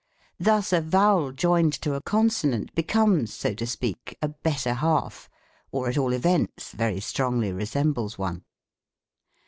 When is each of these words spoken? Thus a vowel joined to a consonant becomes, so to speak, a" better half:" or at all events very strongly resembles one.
Thus 0.39 0.73
a 0.73 0.81
vowel 0.81 1.31
joined 1.31 1.73
to 1.83 1.93
a 1.93 2.01
consonant 2.01 2.73
becomes, 2.73 3.31
so 3.31 3.53
to 3.53 3.67
speak, 3.67 4.17
a" 4.19 4.27
better 4.49 4.73
half:" 4.73 5.29
or 5.71 5.89
at 5.89 5.97
all 5.99 6.11
events 6.13 6.71
very 6.71 6.99
strongly 6.99 7.51
resembles 7.53 8.17
one. 8.17 8.43